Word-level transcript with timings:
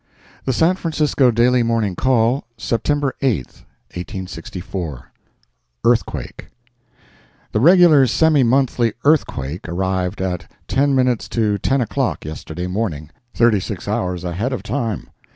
The 0.45 0.51
San 0.51 0.77
Francisco 0.77 1.29
Daily 1.29 1.61
Morning 1.61 1.95
Call, 1.95 2.45
September 2.57 3.13
8, 3.21 3.41
1864 3.93 5.11
EARTHQUAKE 5.85 6.47
The 7.51 7.59
regular 7.59 8.07
semi 8.07 8.41
monthly 8.41 8.93
earthquake 9.05 9.69
arrived 9.69 10.19
at 10.19 10.49
ten 10.67 10.95
minutes 10.95 11.29
to 11.29 11.59
ten 11.59 11.81
o'clock, 11.81 12.25
yesterday 12.25 12.65
morning. 12.65 13.11
Thirty 13.35 13.59
six 13.59 13.87
hours 13.87 14.23
ahead 14.23 14.53
of 14.53 14.63
time. 14.63 15.07